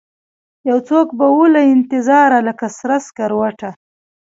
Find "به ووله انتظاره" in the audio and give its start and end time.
1.17-2.39